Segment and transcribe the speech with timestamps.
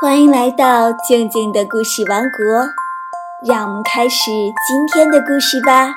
[0.00, 2.68] 欢迎来到静静的故事王国，
[3.44, 4.30] 让我们开始
[4.64, 5.92] 今天的故事吧。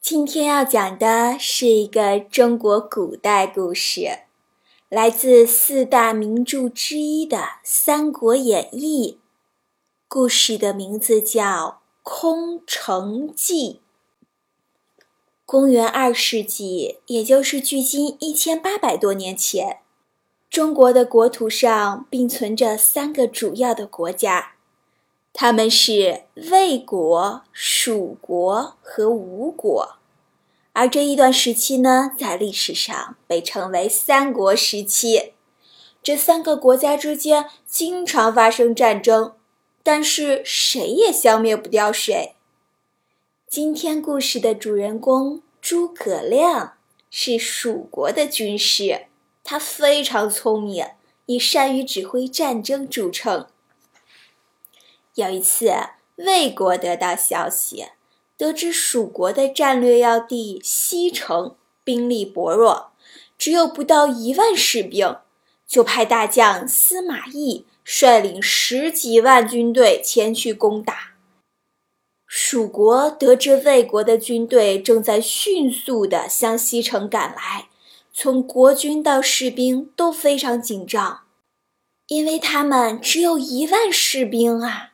[0.00, 4.20] 今天要讲的是一个中国古代故事，
[4.88, 9.18] 来自四大名著之一的《三国演义》。
[10.06, 11.42] 故事的名字叫
[12.04, 13.80] 《空城计》。
[15.44, 19.80] 公元二世纪，也就是距今一千八百多年前。
[20.52, 24.52] 中国的国土上并存着三个主要的国家，
[25.32, 29.96] 他们是魏国、蜀国和吴国。
[30.74, 35.32] 而这一段时期呢，在历史上被称为三国时期。
[36.02, 39.32] 这三个国家之间经常发生战争，
[39.82, 42.34] 但是谁也消灭不掉谁。
[43.48, 46.74] 今天故事的主人公诸葛亮
[47.10, 49.06] 是蜀国的军师。
[49.44, 50.86] 他非常聪明，
[51.26, 53.46] 以善于指挥战争著称。
[55.14, 55.72] 有一次，
[56.16, 57.86] 魏国得到消息，
[58.36, 62.92] 得知蜀国的战略要地西城兵力薄弱，
[63.36, 65.16] 只有不到一万士兵，
[65.66, 71.12] 就派大将司马懿率领十几万军队前去攻打。
[72.26, 77.68] 蜀国得知魏国的军队正在迅速地向西城赶来。
[78.12, 81.22] 从国军到士兵都非常紧张，
[82.08, 84.92] 因为他们只有一万士兵啊！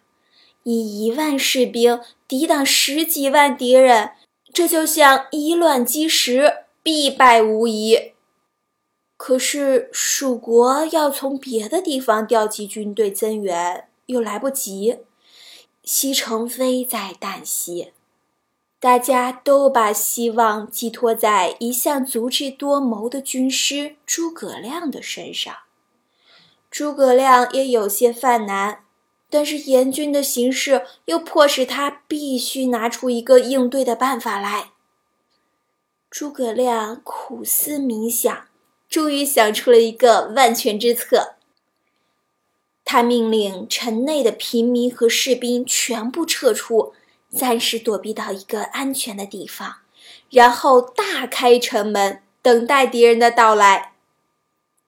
[0.62, 4.12] 以一万士兵抵挡十几万敌人，
[4.52, 8.12] 这就像以卵击石，必败无疑。
[9.16, 14.98] 可是蜀国要从别的地方调集军队增援，又来不及，
[15.82, 17.92] 西城危在旦夕。
[18.81, 25.53] 大家都把希望寄托在一向足智多谋的军师诸葛亮的身上。
[26.71, 28.84] 诸葛亮也有些犯难，
[29.29, 34.71] 但是严峻的形势又迫使他必须拿出一个应对的办法来。
[36.09, 38.47] 诸葛亮苦思冥想，
[38.88, 41.34] 终于想出了一个万全之策。
[42.84, 46.94] 他命令城内的平民和士兵全部撤出。
[47.34, 49.77] 暂时躲避到一个安全的地方，
[50.31, 53.93] 然后大开城门，等待敌人的到来。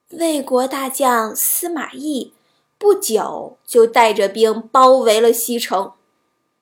[0.09, 2.33] 魏国大将司马懿
[2.77, 5.93] 不久就带着兵包围了西城，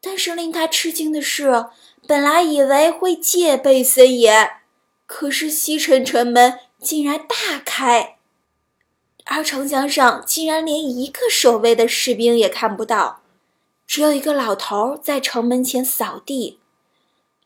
[0.02, 1.66] 但是令他吃惊的是，
[2.06, 4.52] 本来以为会戒备森严，
[5.06, 8.18] 可是西城城门竟然大开，
[9.26, 13.22] 而城墙上竟然连一个守卫的士兵也看不到。
[13.90, 16.60] 只有一个老头在城门前扫地，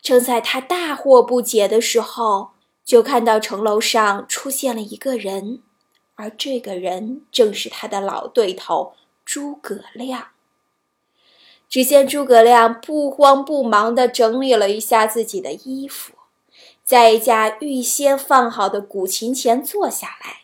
[0.01, 2.49] 正在他大惑不解的时候，
[2.83, 5.61] 就看到城楼上出现了一个人，
[6.15, 8.91] 而这个人正是他的老对头
[9.23, 10.31] 诸葛亮。
[11.69, 16.15] 只见诸葛亮不慌不忙地整理了一下自己的衣服，
[16.83, 20.41] 在一架预先放好的古琴前坐下来，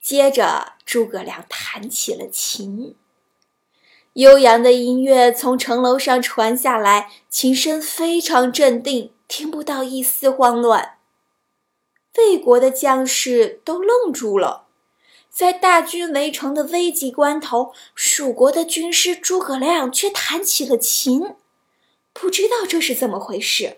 [0.00, 2.96] 接着诸葛亮弹起了琴。
[4.16, 10.96] 悠扬的音乐从城楼上传下来，琴声非常镇定，听不到一丝慌乱。
[12.16, 14.68] 魏国的将士都愣住了，
[15.28, 21.34] 在大军围城的危急关头，蜀国的军师诸葛亮却弹起了琴，
[22.14, 23.76] 不知道这是怎么回事。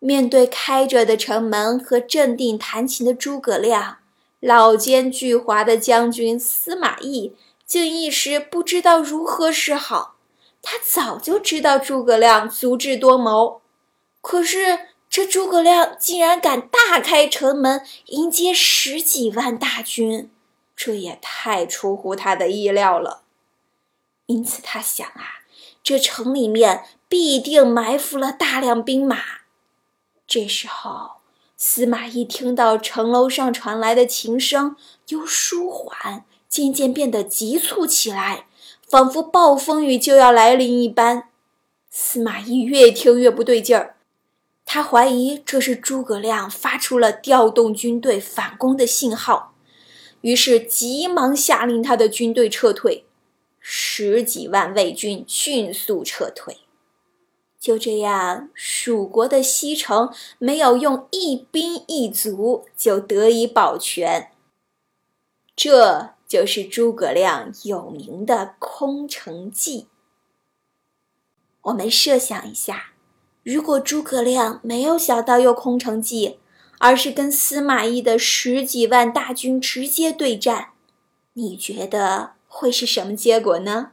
[0.00, 3.98] 面对开着的城门和镇定弹琴的诸葛亮，
[4.40, 7.36] 老奸巨猾的将军司马懿。
[7.68, 10.16] 竟一时不知道如何是好。
[10.62, 13.60] 他早就知道诸葛亮足智多谋，
[14.20, 20.30] 可是这诸葛亮竟然敢大开城门迎接十几万大军，
[20.74, 23.22] 这也太出乎他的意料了。
[24.26, 25.40] 因此他想啊，
[25.82, 29.18] 这城里面必定埋伏了大量兵马。
[30.26, 31.12] 这时候，
[31.56, 34.76] 司马懿听到城楼上传来的琴声，
[35.08, 36.24] 由舒缓。
[36.48, 38.46] 渐渐变得急促起来，
[38.88, 41.28] 仿佛暴风雨就要来临一般。
[41.90, 43.96] 司马懿越听越不对劲儿，
[44.64, 49.54] 他怀疑这是诸葛亮发出了调动军队反攻的信号，
[50.22, 53.04] 于是急忙下令他的军队撤退。
[53.60, 56.58] 十几万魏军迅速撤退，
[57.60, 64.30] 就这样，蜀国的西城没有用一兵一卒就得以保全。
[65.54, 66.14] 这。
[66.28, 69.88] 就是诸葛亮有名的空城计。
[71.62, 72.92] 我们设想一下，
[73.42, 76.38] 如果诸葛亮没有想到用空城计，
[76.78, 80.72] 而是跟司马懿的十几万大军直接对战，
[81.32, 83.92] 你觉得会是什么结果呢？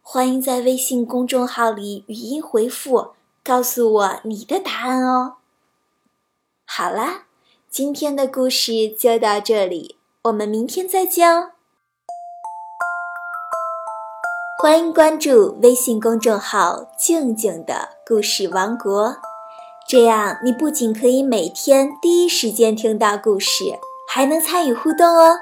[0.00, 5.38] 欢迎在微信公众号里语音回复，告诉我你的答案哦。
[6.64, 7.26] 好啦，
[7.68, 9.95] 今天的故事就到这里，
[10.26, 11.50] 我们明天再见哦。
[14.60, 19.18] 欢迎关注微信公众号“静静的故事王国”，
[19.88, 23.78] 这样你不仅可以每天第一时间听到故事，
[24.08, 25.36] 还能参与互动哦。